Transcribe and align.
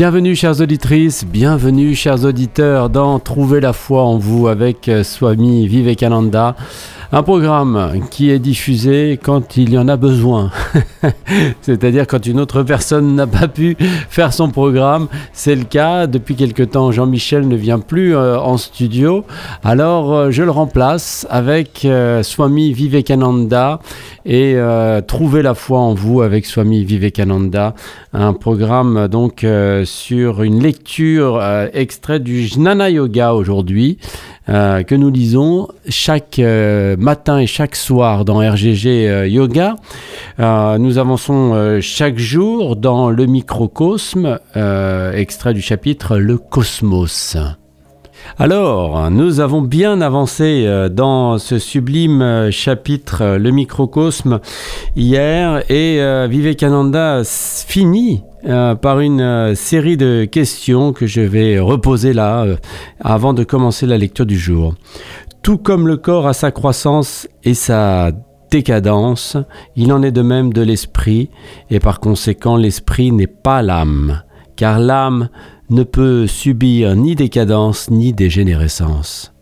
Bienvenue 0.00 0.34
chères 0.34 0.62
auditrices, 0.62 1.26
bienvenue 1.26 1.94
chers 1.94 2.24
auditeurs 2.24 2.88
dans 2.88 3.18
Trouver 3.18 3.60
la 3.60 3.74
foi 3.74 4.02
en 4.02 4.16
vous 4.16 4.48
avec 4.48 4.88
euh, 4.88 5.04
Swami 5.04 5.66
Vivekananda. 5.66 6.56
Un 7.12 7.24
programme 7.24 7.98
qui 8.12 8.30
est 8.30 8.38
diffusé 8.38 9.18
quand 9.20 9.56
il 9.56 9.70
y 9.70 9.78
en 9.78 9.88
a 9.88 9.96
besoin. 9.96 10.52
C'est-à-dire 11.60 12.06
quand 12.06 12.24
une 12.24 12.38
autre 12.38 12.62
personne 12.62 13.16
n'a 13.16 13.26
pas 13.26 13.48
pu 13.48 13.76
faire 14.08 14.32
son 14.32 14.50
programme. 14.50 15.08
C'est 15.32 15.56
le 15.56 15.64
cas. 15.64 16.06
Depuis 16.06 16.36
quelque 16.36 16.62
temps, 16.62 16.92
Jean-Michel 16.92 17.48
ne 17.48 17.56
vient 17.56 17.80
plus 17.80 18.14
euh, 18.14 18.38
en 18.38 18.56
studio. 18.58 19.24
Alors, 19.64 20.14
euh, 20.14 20.30
je 20.30 20.44
le 20.44 20.52
remplace 20.52 21.26
avec 21.30 21.86
Swami 22.22 22.72
Vivekananda 22.72 23.80
et 24.24 24.56
Trouver 25.08 25.42
la 25.42 25.54
foi 25.54 25.80
en 25.80 25.94
vous 25.94 26.22
avec 26.22 26.46
Swami 26.46 26.84
Vivekananda. 26.84 27.74
Un 28.12 28.34
programme 28.34 29.08
donc 29.08 29.44
sur 29.84 30.42
une 30.42 30.62
lecture 30.62 31.38
euh, 31.40 31.68
extrait 31.72 32.20
du 32.20 32.46
Jnana 32.46 32.90
Yoga 32.90 33.34
aujourd'hui, 33.34 33.98
euh, 34.50 34.82
que 34.82 34.94
nous 34.94 35.10
lisons 35.10 35.68
chaque 35.88 36.38
euh, 36.38 36.96
matin 36.98 37.38
et 37.38 37.46
chaque 37.46 37.76
soir 37.76 38.24
dans 38.24 38.38
RGG 38.38 39.28
Yoga. 39.28 39.76
nous 40.38 40.98
avançons 40.98 41.78
chaque 41.80 42.18
jour 42.18 42.76
dans 42.76 43.10
le 43.10 43.26
microcosme, 43.26 44.38
extrait 45.14 45.54
du 45.54 45.60
chapitre 45.60 46.16
Le 46.16 46.38
Cosmos. 46.38 47.36
Alors, 48.38 49.10
nous 49.10 49.40
avons 49.40 49.62
bien 49.62 50.00
avancé 50.00 50.66
dans 50.90 51.38
ce 51.38 51.58
sublime 51.58 52.48
chapitre, 52.50 53.36
le 53.36 53.50
microcosme, 53.50 54.40
hier, 54.96 55.62
et 55.70 56.00
Vivekananda 56.28 57.22
finit 57.24 58.22
euh, 58.46 58.74
par 58.74 59.00
une 59.00 59.20
euh, 59.20 59.54
série 59.54 59.98
de 59.98 60.24
questions 60.24 60.94
que 60.94 61.06
je 61.06 61.20
vais 61.20 61.58
reposer 61.58 62.14
là 62.14 62.44
euh, 62.44 62.56
avant 62.98 63.34
de 63.34 63.44
commencer 63.44 63.84
la 63.84 63.98
lecture 63.98 64.24
du 64.24 64.38
jour. 64.38 64.74
Tout 65.42 65.58
comme 65.58 65.86
le 65.86 65.98
corps 65.98 66.26
a 66.26 66.32
sa 66.32 66.50
croissance 66.50 67.28
et 67.44 67.52
sa 67.52 68.12
décadence, 68.50 69.36
il 69.76 69.92
en 69.92 70.02
est 70.02 70.10
de 70.10 70.22
même 70.22 70.54
de 70.54 70.62
l'esprit, 70.62 71.28
et 71.68 71.80
par 71.80 72.00
conséquent 72.00 72.56
l'esprit 72.56 73.12
n'est 73.12 73.26
pas 73.26 73.60
l'âme, 73.60 74.22
car 74.56 74.78
l'âme 74.78 75.28
ne 75.70 75.84
peut 75.84 76.26
subir 76.26 76.96
ni 76.96 77.14
décadence 77.14 77.90
ni 77.90 78.12
dégénérescence. 78.12 79.32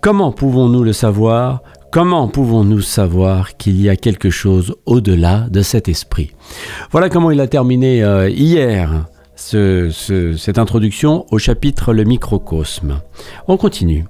Comment 0.00 0.32
pouvons-nous 0.32 0.82
le 0.82 0.92
savoir? 0.92 1.62
Comment 1.92 2.28
pouvons-nous 2.28 2.80
savoir 2.80 3.56
qu'il 3.56 3.80
y 3.80 3.88
a 3.88 3.96
quelque 3.96 4.30
chose 4.30 4.74
au-delà 4.86 5.46
de 5.50 5.60
cet 5.62 5.88
esprit? 5.88 6.30
Voilà 6.90 7.08
comment 7.08 7.30
il 7.30 7.40
a 7.40 7.48
terminé 7.48 8.02
euh, 8.02 8.30
hier 8.30 9.06
cette 9.34 10.58
introduction 10.58 11.26
au 11.30 11.38
chapitre 11.38 11.92
Le 11.92 12.04
microcosme. 12.04 13.00
On 13.48 13.56
continue. 13.56 14.04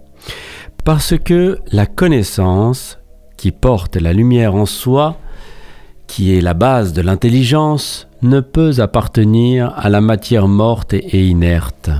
Parce 0.85 1.17
que 1.17 1.59
la 1.71 1.87
connaissance 1.87 2.99
qui 3.37 3.53
porte 3.53 3.97
la 3.97 4.13
lumière 4.13 4.55
en 4.55 4.67
soi, 4.67 5.17
qui 6.07 6.37
est 6.37 6.41
la 6.41 6.55
base 6.55 6.93
de 6.93 7.01
l'intelligence, 7.01 8.09
ne 8.23 8.41
peut 8.41 8.75
appartenir 8.79 9.73
à 9.77 9.89
la 9.89 10.01
matière 10.01 10.49
morte 10.49 10.95
et 10.95 11.27
inerte. 11.27 11.91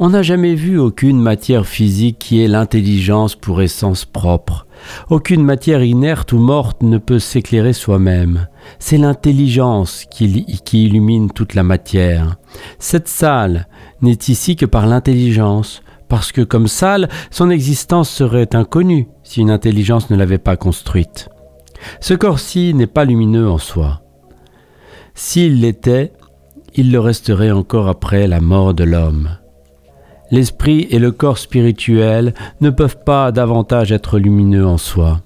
On 0.00 0.10
n'a 0.10 0.22
jamais 0.22 0.56
vu 0.56 0.76
aucune 0.76 1.20
matière 1.20 1.66
physique 1.66 2.18
qui 2.18 2.42
ait 2.42 2.48
l'intelligence 2.48 3.36
pour 3.36 3.62
essence 3.62 4.04
propre. 4.04 4.66
Aucune 5.08 5.44
matière 5.44 5.84
inerte 5.84 6.32
ou 6.32 6.38
morte 6.38 6.82
ne 6.82 6.98
peut 6.98 7.20
s'éclairer 7.20 7.72
soi-même. 7.72 8.48
C'est 8.80 8.98
l'intelligence 8.98 10.04
qui, 10.10 10.44
illumine 10.72 11.30
toute 11.30 11.54
la 11.54 11.62
matière. 11.62 12.36
Cette 12.80 13.06
salle 13.06 13.68
n'est 14.02 14.18
ici 14.26 14.56
que 14.56 14.66
par 14.66 14.86
l'intelligence, 14.86 15.80
parce 16.08 16.32
que 16.32 16.42
comme 16.42 16.66
salle, 16.66 17.08
son 17.30 17.50
existence 17.50 18.10
serait 18.10 18.56
inconnue 18.56 19.06
si 19.22 19.42
une 19.42 19.50
intelligence 19.50 20.10
ne 20.10 20.16
l'avait 20.16 20.38
pas 20.38 20.56
construite. 20.56 21.28
Ce 22.00 22.14
corps-ci 22.14 22.74
n'est 22.74 22.88
pas 22.88 23.04
lumineux 23.04 23.48
en 23.48 23.58
soi. 23.58 24.03
S'il 25.14 25.60
l'était, 25.60 26.12
il 26.74 26.90
le 26.90 26.98
resterait 26.98 27.52
encore 27.52 27.88
après 27.88 28.26
la 28.26 28.40
mort 28.40 28.74
de 28.74 28.84
l'homme. 28.84 29.30
L'esprit 30.30 30.88
et 30.90 30.98
le 30.98 31.12
corps 31.12 31.38
spirituel 31.38 32.34
ne 32.60 32.70
peuvent 32.70 32.98
pas 33.04 33.30
davantage 33.30 33.92
être 33.92 34.18
lumineux 34.18 34.66
en 34.66 34.78
soi. 34.78 35.20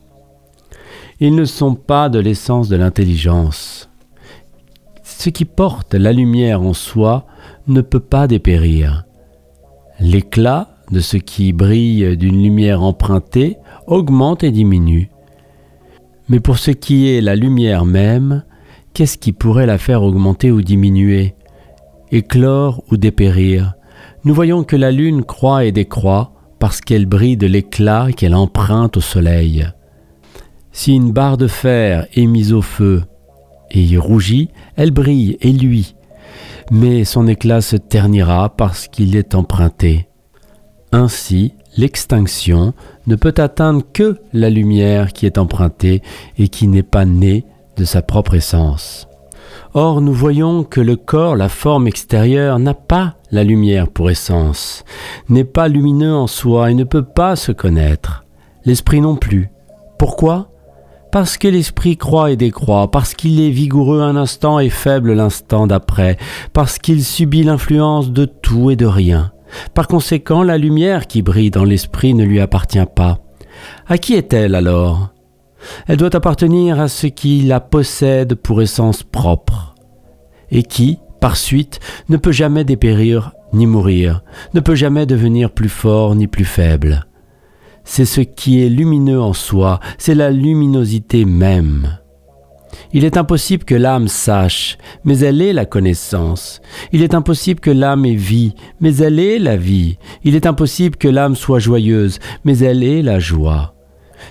Ils 1.21 1.35
ne 1.35 1.47
sont 1.47 1.75
pas 1.75 2.09
de 2.09 2.19
l'essence 2.19 2.69
de 2.69 2.77
l'intelligence. 2.77 3.89
Ce 5.03 5.31
qui 5.31 5.47
porte 5.47 5.95
la 5.95 6.13
lumière 6.13 6.63
en 6.63 6.75
soi 6.75 7.27
ne 7.67 7.81
peut 7.81 8.01
pas 8.01 8.27
dépérir. 8.27 9.05
L'éclat 9.99 10.69
de 10.91 11.01
ce 11.01 11.17
qui 11.17 11.53
brille 11.53 12.17
d'une 12.17 12.43
lumière 12.43 12.83
empruntée 12.83 13.57
augmente 13.87 14.45
et 14.45 14.51
diminue. 14.51 15.11
Mais 16.29 16.41
pour 16.41 16.59
ce 16.59 16.71
qui 16.71 17.09
est 17.09 17.21
la 17.21 17.35
lumière 17.35 17.85
même, 17.85 18.45
qu'est-ce 18.99 19.17
qui 19.17 19.31
pourrait 19.31 19.67
la 19.67 19.79
faire 19.79 20.03
augmenter 20.03 20.51
ou 20.51 20.61
diminuer, 20.61 21.37
éclore 22.11 22.83
ou 22.91 22.97
dépérir? 22.97 23.75
Nous 24.25 24.35
voyons 24.35 24.65
que 24.65 24.75
la 24.75 24.91
lune 24.91 25.23
croît 25.23 25.65
et 25.65 25.71
décroît 25.71 26.33
parce 26.59 26.81
qu'elle 26.81 27.07
brille 27.07 27.37
de 27.37 27.47
l'éclat 27.47 28.09
qu'elle 28.11 28.35
emprunte 28.35 28.97
au 28.97 29.01
soleil. 29.01 29.69
Si 30.73 30.97
une 30.97 31.13
barre 31.13 31.37
de 31.37 31.47
fer 31.47 32.09
est 32.13 32.27
mise 32.27 32.53
au 32.53 32.61
feu 32.61 33.05
et 33.71 33.81
y 33.81 33.97
rougit, 33.97 34.49
elle 34.75 34.91
brille 34.91 35.39
et 35.43 35.53
luit, 35.53 35.95
mais 36.73 37.05
son 37.05 37.29
éclat 37.29 37.61
se 37.61 37.77
ternira 37.77 38.49
parce 38.57 38.89
qu'il 38.89 39.15
est 39.15 39.37
emprunté. 39.37 40.09
Ainsi, 40.91 41.55
l'extinction 41.77 42.75
ne 43.07 43.15
peut 43.15 43.35
atteindre 43.37 43.85
que 43.93 44.19
la 44.33 44.51
lumière 44.51 45.13
qui 45.13 45.25
est 45.25 45.39
empruntée 45.39 46.03
et 46.37 46.49
qui 46.49 46.67
n'est 46.67 46.83
pas 46.83 47.05
née 47.05 47.45
de 47.79 47.85
sa 47.85 48.03
propre 48.03 48.35
essence. 48.35 49.09
Or, 49.75 50.01
nous 50.01 50.13
voyons 50.13 50.65
que 50.65 50.81
le 50.81 50.97
corps, 50.97 51.37
la 51.37 51.49
forme 51.49 51.87
extérieure, 51.87 52.59
n'a 52.59 52.75
pas 52.75 53.15
la 53.31 53.45
lumière 53.45 53.89
pour 53.89 54.11
essence, 54.11 54.85
n'est 55.29 55.45
pas 55.45 55.69
lumineux 55.69 56.15
en 56.15 56.27
soi 56.27 56.71
et 56.71 56.75
ne 56.75 56.85
peut 56.85 57.05
pas 57.05 57.37
se 57.37 57.53
connaître. 57.53 58.25
L'esprit 58.65 59.01
non 59.01 59.17
plus. 59.17 59.51
Pourquoi? 59.99 60.49
Parce 61.13 61.39
que 61.39 61.49
l'esprit 61.49 61.97
croit 61.97 62.33
et 62.33 62.37
décroît, 62.37 62.91
parce 62.91 63.15
qu'il 63.15 63.41
est 63.41 63.51
vigoureux 63.51 64.03
un 64.03 64.17
instant 64.17 64.59
et 64.59 64.69
faible 64.69 65.13
l'instant 65.13 65.67
d'après, 65.67 66.19
parce 66.53 66.79
qu'il 66.79 67.05
subit 67.05 67.45
l'influence 67.45 68.11
de 68.11 68.25
tout 68.25 68.71
et 68.71 68.77
de 68.77 68.87
rien. 68.87 69.33
Par 69.75 69.89
conséquent, 69.89 70.43
la 70.43 70.59
lumière 70.59 71.07
qui 71.07 71.23
brille 71.23 71.51
dans 71.51 71.65
l'esprit 71.65 72.13
ne 72.15 72.25
lui 72.25 72.41
appartient 72.41 72.85
pas. 72.95 73.21
À 73.87 73.97
qui 73.97 74.15
est-elle 74.15 74.55
alors? 74.55 75.09
Elle 75.87 75.97
doit 75.97 76.15
appartenir 76.15 76.81
à 76.81 76.89
ce 76.89 77.07
qui 77.07 77.43
la 77.43 77.61
possède 77.61 78.35
pour 78.35 78.63
essence 78.63 79.03
propre, 79.03 79.75
et 80.51 80.63
qui, 80.63 80.99
par 81.21 81.37
suite, 81.37 81.81
ne 82.09 82.17
peut 82.17 82.33
jamais 82.33 82.65
dépérir 82.65 83.33
ni 83.53 83.67
mourir, 83.67 84.23
ne 84.55 84.61
peut 84.61 84.75
jamais 84.75 85.07
devenir 85.07 85.51
plus 85.51 85.69
fort 85.69 86.15
ni 86.15 86.27
plus 86.27 86.45
faible. 86.45 87.07
C'est 87.85 88.05
ce 88.05 88.21
qui 88.21 88.63
est 88.63 88.69
lumineux 88.69 89.21
en 89.21 89.33
soi, 89.33 89.81
c'est 89.97 90.15
la 90.15 90.31
luminosité 90.31 91.25
même. 91.25 91.99
Il 92.93 93.05
est 93.05 93.17
impossible 93.17 93.65
que 93.65 93.75
l'âme 93.75 94.09
sache, 94.09 94.79
mais 95.05 95.19
elle 95.21 95.41
est 95.41 95.53
la 95.53 95.65
connaissance. 95.65 96.61
Il 96.93 97.03
est 97.03 97.15
impossible 97.15 97.61
que 97.61 97.71
l'âme 97.71 98.05
ait 98.05 98.15
vie, 98.15 98.55
mais 98.81 98.97
elle 98.97 99.19
est 99.19 99.39
la 99.39 99.57
vie. 99.57 99.99
Il 100.25 100.35
est 100.35 100.47
impossible 100.47 100.97
que 100.97 101.09
l'âme 101.09 101.37
soit 101.37 101.59
joyeuse, 101.59 102.19
mais 102.45 102.59
elle 102.59 102.83
est 102.83 103.03
la 103.03 103.19
joie. 103.19 103.75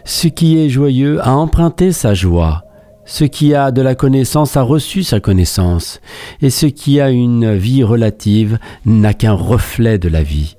Ce 0.06 0.28
qui 0.28 0.58
est 0.58 0.70
joyeux 0.70 1.20
a 1.22 1.36
emprunté 1.36 1.92
sa 1.92 2.14
joie. 2.14 2.64
Ce 3.06 3.24
qui 3.24 3.54
a 3.54 3.72
de 3.72 3.82
la 3.82 3.96
connaissance 3.96 4.58
a 4.58 4.62
reçu 4.62 5.02
sa 5.02 5.22
connaissance, 5.22 6.02
et 6.42 6.50
ce 6.50 6.66
qui 6.66 7.00
a 7.00 7.10
une 7.10 7.56
vie 7.56 7.84
relative 7.84 8.60
n'a 8.86 9.14
qu'un 9.14 9.32
reflet 9.32 9.98
de 9.98 10.10
la 10.10 10.24
vie. 10.24 10.58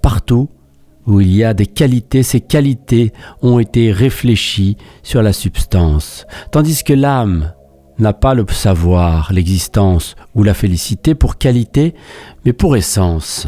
Partout 0.00 0.48
où 1.06 1.20
il 1.20 1.34
y 1.34 1.44
a 1.44 1.52
des 1.52 1.66
qualités, 1.66 2.22
ces 2.22 2.40
qualités 2.40 3.12
ont 3.42 3.58
été 3.58 3.92
réfléchies 3.92 4.76
sur 5.02 5.22
la 5.22 5.32
substance, 5.32 6.26
tandis 6.52 6.84
que 6.84 6.94
l'âme 6.94 7.52
n'a 7.98 8.12
pas 8.12 8.34
le 8.34 8.46
savoir, 8.48 9.32
l'existence 9.32 10.14
ou 10.34 10.42
la 10.42 10.54
félicité 10.54 11.14
pour 11.14 11.36
qualité, 11.36 11.94
mais 12.44 12.52
pour 12.52 12.76
essence. 12.76 13.46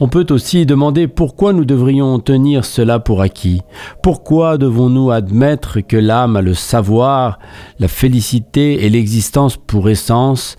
On 0.00 0.08
peut 0.08 0.26
aussi 0.30 0.66
demander 0.66 1.08
pourquoi 1.08 1.52
nous 1.52 1.64
devrions 1.64 2.18
tenir 2.18 2.64
cela 2.64 2.98
pour 2.98 3.20
acquis. 3.20 3.62
Pourquoi 4.02 4.58
devons-nous 4.58 5.10
admettre 5.10 5.80
que 5.80 5.96
l'âme 5.96 6.36
a 6.36 6.42
le 6.42 6.54
savoir, 6.54 7.38
la 7.78 7.88
félicité 7.88 8.84
et 8.84 8.90
l'existence 8.90 9.56
pour 9.56 9.88
essence 9.88 10.56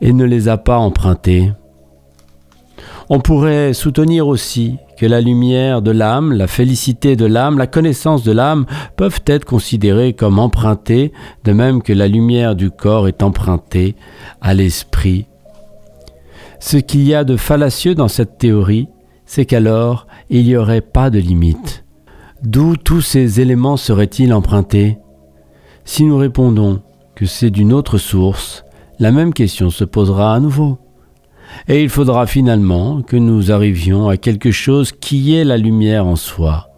et 0.00 0.12
ne 0.12 0.24
les 0.24 0.48
a 0.48 0.56
pas 0.56 0.78
empruntés 0.78 1.52
On 3.08 3.20
pourrait 3.20 3.72
soutenir 3.72 4.26
aussi 4.26 4.76
que 4.98 5.06
la 5.06 5.20
lumière 5.20 5.80
de 5.80 5.92
l'âme, 5.92 6.32
la 6.32 6.48
félicité 6.48 7.14
de 7.14 7.24
l'âme, 7.24 7.58
la 7.58 7.68
connaissance 7.68 8.24
de 8.24 8.32
l'âme 8.32 8.66
peuvent 8.96 9.22
être 9.26 9.44
considérées 9.44 10.12
comme 10.12 10.40
empruntées, 10.40 11.12
de 11.44 11.52
même 11.52 11.82
que 11.82 11.92
la 11.92 12.08
lumière 12.08 12.56
du 12.56 12.70
corps 12.70 13.06
est 13.06 13.22
empruntée 13.22 13.94
à 14.40 14.54
l'esprit 14.54 15.26
Ce 16.60 16.76
qu'il 16.76 17.02
y 17.02 17.14
a 17.14 17.24
de 17.24 17.36
fallacieux 17.36 17.94
dans 17.94 18.08
cette 18.08 18.38
théorie, 18.38 18.88
c'est 19.26 19.46
qu'alors 19.46 20.06
il 20.28 20.44
n'y 20.44 20.56
aurait 20.56 20.80
pas 20.80 21.10
de 21.10 21.18
limite. 21.18 21.84
D'où 22.42 22.76
tous 22.76 23.00
ces 23.00 23.40
éléments 23.40 23.76
seraient-ils 23.76 24.32
empruntés? 24.32 24.98
Si 25.84 26.04
nous 26.04 26.16
répondons 26.16 26.82
que 27.14 27.26
c'est 27.26 27.50
d'une 27.50 27.72
autre 27.72 27.98
source, 27.98 28.64
la 28.98 29.12
même 29.12 29.32
question 29.32 29.70
se 29.70 29.84
posera 29.84 30.34
à 30.34 30.40
nouveau. 30.40 30.78
Et 31.66 31.82
il 31.82 31.88
faudra 31.88 32.26
finalement 32.26 33.02
que 33.02 33.16
nous 33.16 33.50
arrivions 33.50 34.08
à 34.08 34.16
quelque 34.16 34.50
chose 34.50 34.92
qui 34.92 35.34
est 35.34 35.44
la 35.44 35.56
lumière 35.56 36.06
en 36.06 36.16
soi. 36.16 36.68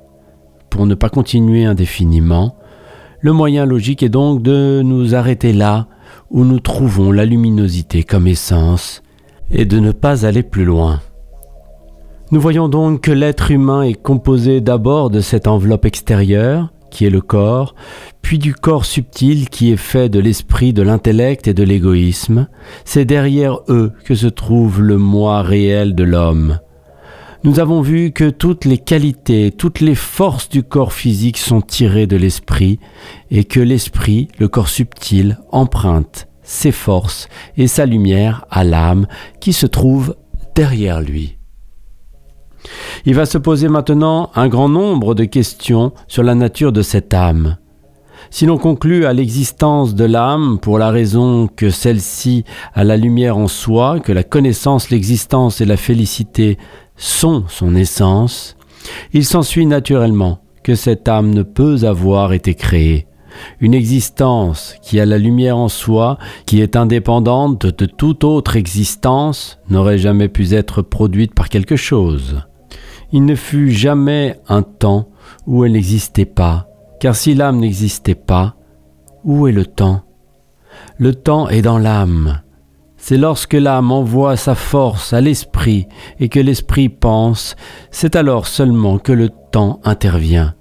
Pour 0.68 0.86
ne 0.86 0.94
pas 0.94 1.08
continuer 1.08 1.64
indéfiniment, 1.64 2.56
le 3.20 3.32
moyen 3.32 3.66
logique 3.66 4.02
est 4.02 4.08
donc 4.08 4.42
de 4.42 4.82
nous 4.82 5.14
arrêter 5.14 5.52
là 5.52 5.88
où 6.30 6.44
nous 6.44 6.60
trouvons 6.60 7.10
la 7.12 7.24
luminosité 7.24 8.04
comme 8.04 8.26
essence 8.26 9.02
et 9.50 9.64
de 9.64 9.78
ne 9.78 9.92
pas 9.92 10.26
aller 10.26 10.42
plus 10.42 10.64
loin. 10.64 11.00
Nous 12.32 12.40
voyons 12.40 12.68
donc 12.68 13.02
que 13.02 13.10
l'être 13.10 13.50
humain 13.50 13.82
est 13.82 14.00
composé 14.00 14.60
d'abord 14.60 15.10
de 15.10 15.20
cette 15.20 15.48
enveloppe 15.48 15.84
extérieure, 15.84 16.72
qui 16.90 17.04
est 17.04 17.10
le 17.10 17.20
corps, 17.20 17.74
puis 18.22 18.38
du 18.38 18.54
corps 18.54 18.84
subtil 18.84 19.48
qui 19.48 19.72
est 19.72 19.76
fait 19.76 20.08
de 20.08 20.20
l'esprit, 20.20 20.72
de 20.72 20.82
l'intellect 20.82 21.48
et 21.48 21.54
de 21.54 21.64
l'égoïsme. 21.64 22.48
C'est 22.84 23.04
derrière 23.04 23.58
eux 23.68 23.92
que 24.04 24.14
se 24.14 24.28
trouve 24.28 24.80
le 24.80 24.96
moi 24.96 25.42
réel 25.42 25.94
de 25.94 26.04
l'homme. 26.04 26.60
Nous 27.42 27.58
avons 27.58 27.80
vu 27.80 28.12
que 28.12 28.28
toutes 28.28 28.64
les 28.64 28.78
qualités, 28.78 29.50
toutes 29.50 29.80
les 29.80 29.94
forces 29.94 30.48
du 30.48 30.62
corps 30.62 30.92
physique 30.92 31.38
sont 31.38 31.62
tirées 31.62 32.06
de 32.06 32.16
l'esprit, 32.16 32.78
et 33.30 33.44
que 33.44 33.60
l'esprit, 33.60 34.28
le 34.38 34.46
corps 34.46 34.68
subtil, 34.68 35.38
emprunte 35.50 36.28
ses 36.50 36.72
forces 36.72 37.28
et 37.56 37.68
sa 37.68 37.86
lumière 37.86 38.44
à 38.50 38.64
l'âme 38.64 39.06
qui 39.40 39.52
se 39.52 39.66
trouve 39.66 40.16
derrière 40.56 41.00
lui. 41.00 41.38
Il 43.06 43.14
va 43.14 43.24
se 43.24 43.38
poser 43.38 43.68
maintenant 43.68 44.30
un 44.34 44.48
grand 44.48 44.68
nombre 44.68 45.14
de 45.14 45.24
questions 45.24 45.92
sur 46.08 46.24
la 46.24 46.34
nature 46.34 46.72
de 46.72 46.82
cette 46.82 47.14
âme. 47.14 47.56
Si 48.30 48.46
l'on 48.46 48.58
conclut 48.58 49.06
à 49.06 49.12
l'existence 49.12 49.94
de 49.94 50.04
l'âme 50.04 50.58
pour 50.60 50.78
la 50.78 50.90
raison 50.90 51.46
que 51.46 51.70
celle-ci 51.70 52.44
a 52.74 52.82
la 52.82 52.96
lumière 52.96 53.38
en 53.38 53.48
soi, 53.48 54.00
que 54.00 54.12
la 54.12 54.24
connaissance, 54.24 54.90
l'existence 54.90 55.60
et 55.60 55.64
la 55.64 55.76
félicité 55.76 56.58
sont 56.96 57.44
son 57.48 57.76
essence, 57.76 58.56
il 59.12 59.24
s'ensuit 59.24 59.66
naturellement 59.66 60.40
que 60.64 60.74
cette 60.74 61.08
âme 61.08 61.32
ne 61.32 61.42
peut 61.42 61.78
avoir 61.84 62.32
été 62.32 62.54
créée. 62.54 63.06
Une 63.60 63.74
existence 63.74 64.74
qui 64.82 65.00
a 65.00 65.06
la 65.06 65.18
lumière 65.18 65.56
en 65.56 65.68
soi, 65.68 66.18
qui 66.46 66.60
est 66.60 66.76
indépendante 66.76 67.66
de 67.66 67.86
toute 67.86 68.24
autre 68.24 68.56
existence, 68.56 69.58
n'aurait 69.68 69.98
jamais 69.98 70.28
pu 70.28 70.52
être 70.54 70.82
produite 70.82 71.34
par 71.34 71.48
quelque 71.48 71.76
chose. 71.76 72.42
Il 73.12 73.24
ne 73.24 73.34
fut 73.34 73.70
jamais 73.70 74.38
un 74.48 74.62
temps 74.62 75.08
où 75.46 75.64
elle 75.64 75.72
n'existait 75.72 76.26
pas, 76.26 76.68
car 77.00 77.16
si 77.16 77.34
l'âme 77.34 77.58
n'existait 77.58 78.14
pas, 78.14 78.56
où 79.24 79.46
est 79.46 79.52
le 79.52 79.66
temps? 79.66 80.02
Le 80.96 81.14
temps 81.14 81.48
est 81.48 81.62
dans 81.62 81.78
l'âme. 81.78 82.40
C'est 82.96 83.16
lorsque 83.16 83.54
l'âme 83.54 83.90
envoie 83.90 84.36
sa 84.36 84.54
force 84.54 85.12
à 85.12 85.20
l'esprit 85.20 85.86
et 86.20 86.28
que 86.28 86.38
l'esprit 86.38 86.88
pense, 86.88 87.56
c'est 87.90 88.14
alors 88.14 88.46
seulement 88.46 88.98
que 88.98 89.12
le 89.12 89.30
temps 89.50 89.80
intervient. 89.84 90.54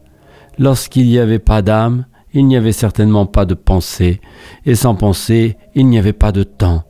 Lorsqu'il 0.57 1.07
n'y 1.07 1.19
avait 1.19 1.39
pas 1.39 1.61
d'âme, 1.61 2.05
il 2.33 2.45
n'y 2.47 2.57
avait 2.57 2.71
certainement 2.71 3.25
pas 3.25 3.45
de 3.45 3.53
pensée, 3.53 4.21
et 4.65 4.75
sans 4.75 4.95
pensée, 4.95 5.57
il 5.75 5.87
n'y 5.87 5.97
avait 5.97 6.13
pas 6.13 6.31
de 6.31 6.43
temps. 6.43 6.83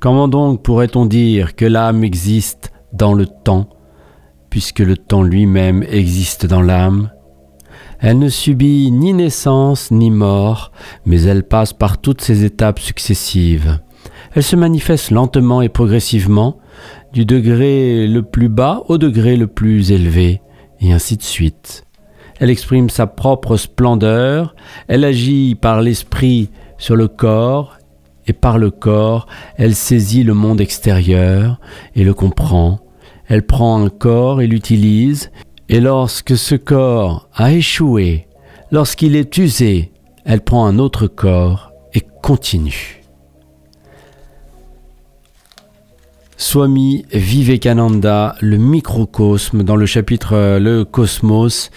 Comment 0.00 0.28
donc 0.28 0.62
pourrait-on 0.62 1.06
dire 1.06 1.54
que 1.54 1.64
l'âme 1.64 2.02
existe 2.02 2.72
dans 2.92 3.14
le 3.14 3.26
temps 3.26 3.68
puisque 4.50 4.80
le 4.80 4.98
temps 4.98 5.22
lui-même 5.22 5.82
existe 5.88 6.44
dans 6.44 6.60
l'âme? 6.60 7.10
Elle 8.00 8.18
ne 8.18 8.28
subit 8.28 8.90
ni 8.90 9.12
naissance 9.12 9.92
ni 9.92 10.10
mort, 10.10 10.72
mais 11.06 11.22
elle 11.22 11.44
passe 11.44 11.72
par 11.72 11.98
toutes 11.98 12.20
ces 12.20 12.44
étapes 12.44 12.80
successives. 12.80 13.78
Elle 14.34 14.42
se 14.42 14.56
manifeste 14.56 15.12
lentement 15.12 15.62
et 15.62 15.68
progressivement, 15.68 16.58
du 17.12 17.24
degré 17.24 18.08
le 18.08 18.22
plus 18.22 18.48
bas 18.48 18.82
au 18.88 18.98
degré 18.98 19.36
le 19.36 19.46
plus 19.46 19.92
élevé, 19.92 20.42
et 20.80 20.92
ainsi 20.92 21.16
de 21.16 21.22
suite. 21.22 21.84
Elle 22.40 22.50
exprime 22.50 22.90
sa 22.90 23.06
propre 23.06 23.56
splendeur, 23.56 24.54
elle 24.88 25.04
agit 25.04 25.54
par 25.54 25.80
l'esprit 25.80 26.50
sur 26.78 26.96
le 26.96 27.08
corps, 27.08 27.78
et 28.26 28.32
par 28.32 28.58
le 28.58 28.70
corps, 28.70 29.26
elle 29.56 29.74
saisit 29.74 30.22
le 30.22 30.34
monde 30.34 30.60
extérieur 30.60 31.58
et 31.94 32.04
le 32.04 32.14
comprend, 32.14 32.80
elle 33.26 33.46
prend 33.46 33.84
un 33.84 33.88
corps 33.88 34.40
et 34.40 34.46
l'utilise, 34.46 35.30
et 35.68 35.80
lorsque 35.80 36.36
ce 36.36 36.54
corps 36.54 37.28
a 37.34 37.52
échoué, 37.52 38.28
lorsqu'il 38.70 39.16
est 39.16 39.36
usé, 39.38 39.92
elle 40.24 40.42
prend 40.42 40.66
un 40.66 40.78
autre 40.78 41.06
corps 41.06 41.72
et 41.94 42.02
continue. 42.22 43.02
Swami 46.36 47.04
Vivekananda, 47.12 48.34
le 48.40 48.56
microcosme, 48.56 49.62
dans 49.62 49.76
le 49.76 49.86
chapitre 49.86 50.58
Le 50.58 50.84
Cosmos. 50.84 51.70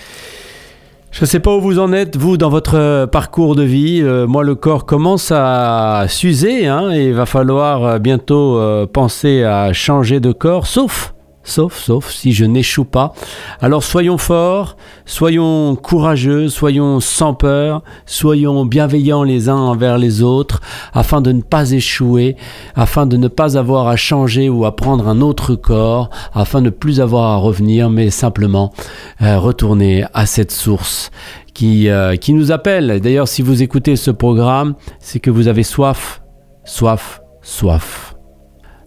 Je 1.16 1.22
ne 1.22 1.28
sais 1.28 1.40
pas 1.40 1.56
où 1.56 1.62
vous 1.62 1.80
en 1.80 1.94
êtes, 1.94 2.18
vous, 2.18 2.36
dans 2.36 2.50
votre 2.50 3.06
parcours 3.06 3.56
de 3.56 3.64
vie. 3.64 4.02
Euh, 4.04 4.28
moi, 4.28 4.44
le 4.44 4.54
corps 4.54 4.86
commence 4.86 5.32
à 5.34 6.08
s'user 6.10 6.68
hein, 6.68 6.92
et 6.92 7.06
il 7.06 7.14
va 7.14 7.26
falloir 7.26 7.86
euh, 7.86 8.00
bientôt 8.00 8.58
euh, 8.58 8.86
penser 8.86 9.42
à 9.46 9.72
changer 9.72 10.20
de 10.20 10.34
corps, 10.34 10.68
sauf 10.68 11.15
sauf, 11.46 11.78
sauf 11.78 12.12
si 12.12 12.34
je 12.34 12.44
n'échoue 12.44 12.84
pas. 12.84 13.14
Alors 13.62 13.84
soyons 13.84 14.18
forts, 14.18 14.76
soyons 15.06 15.76
courageux, 15.76 16.50
soyons 16.50 17.00
sans 17.00 17.34
peur, 17.34 17.84
soyons 18.06 18.66
bienveillants 18.66 19.24
les 19.24 19.48
uns 19.48 19.56
envers 19.56 19.98
les 19.98 20.22
autres, 20.22 20.60
afin 20.94 21.22
de 21.22 21.32
ne 21.32 21.42
pas 21.42 21.72
échouer, 21.72 22.36
afin 22.76 23.06
de 23.06 23.16
ne 23.16 23.30
pas 23.30 23.58
avoir 23.58 23.88
à 23.88 23.96
changer 23.96 24.50
ou 24.50 24.66
à 24.66 24.76
prendre 24.76 25.08
un 25.08 25.22
autre 25.22 25.56
corps, 25.56 26.10
afin 26.34 26.60
de 26.60 26.66
ne 26.66 26.70
plus 26.72 27.00
avoir 27.00 27.32
à 27.32 27.38
revenir, 27.38 27.90
mais 27.90 28.10
simplement 28.10 28.74
euh, 29.22 29.40
retourner 29.40 30.06
à 30.14 30.26
cette 30.26 30.52
source 30.52 31.12
qui, 31.54 31.90
euh, 31.90 32.16
qui 32.16 32.34
nous 32.34 32.52
appelle. 32.52 33.00
D'ailleurs, 33.00 33.28
si 33.28 33.42
vous 33.42 33.62
écoutez 33.62 33.96
ce 33.96 34.12
programme, 34.12 34.76
c'est 35.00 35.20
que 35.20 35.30
vous 35.30 35.48
avez 35.48 35.64
soif, 35.64 36.22
soif, 36.66 37.22
soif 37.42 38.15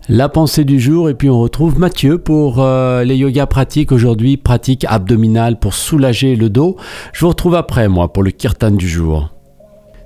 la 0.09 0.29
pensée 0.29 0.65
du 0.65 0.81
jour 0.81 1.11
et 1.11 1.15
puis 1.15 1.29
on 1.29 1.39
retrouve 1.39 1.79
Mathieu 1.79 2.19
pour 2.19 2.63
euh, 2.63 3.05
les 3.05 3.17
yoga 3.17 3.47
pratiques 3.47 3.93
aujourd'hui, 3.93 4.37
pratique 4.37 4.87
abdominale 4.89 5.59
pour 5.59 5.75
soulager 5.75 6.35
le 6.35 6.49
dos. 6.49 6.77
Je 7.13 7.21
vous 7.21 7.29
retrouve 7.29 7.55
après 7.55 7.89
moi 7.89 8.13
pour 8.13 8.23
le 8.23 8.31
kirtan 8.31 8.71
du 8.71 8.89
jour. 8.89 9.38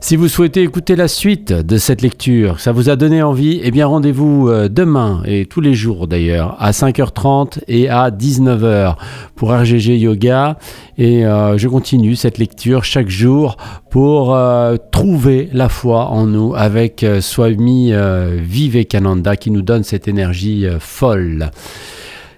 Si 0.02 0.16
vous 0.16 0.26
souhaitez 0.26 0.62
écouter 0.62 0.96
la 0.96 1.06
suite 1.06 1.52
de 1.52 1.78
cette 1.78 2.02
lecture, 2.02 2.58
ça 2.58 2.72
vous 2.72 2.90
a 2.90 2.96
donné 2.96 3.22
envie, 3.22 3.60
eh 3.62 3.70
bien 3.70 3.86
rendez-vous 3.86 4.48
euh, 4.48 4.68
demain 4.68 5.22
et 5.24 5.46
tous 5.46 5.60
les 5.60 5.74
jours 5.74 6.08
d'ailleurs 6.08 6.56
à 6.58 6.72
5h30 6.72 7.60
et 7.68 7.88
à 7.88 8.10
19h 8.10 8.96
pour 9.36 9.52
RGG 9.52 9.96
Yoga 10.00 10.58
et 10.98 11.24
euh, 11.24 11.56
je 11.56 11.68
continue 11.68 12.16
cette 12.16 12.38
lecture 12.38 12.82
chaque 12.82 13.08
jour 13.08 13.56
pour 13.90 14.34
euh, 14.34 14.76
trouver 14.90 15.48
la 15.52 15.68
foi 15.68 16.08
en 16.08 16.26
nous 16.26 16.52
avec 16.56 17.06
Swami 17.20 17.92
Vivekananda 18.40 19.36
qui 19.36 19.52
nous 19.52 19.62
donne 19.62 19.84
cette 19.84 20.08
énergie 20.08 20.66
folle. 20.80 21.52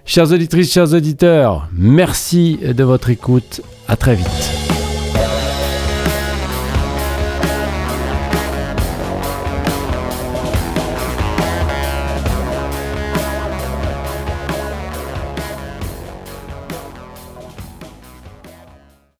Chers 0.05 0.31
auditrices, 0.31 0.71
chers 0.71 0.93
auditeurs, 0.93 1.67
merci 1.73 2.59
de 2.63 2.83
votre 2.83 3.09
écoute. 3.09 3.61
À 3.87 3.95
très 3.95 4.13
vite. 4.13 4.64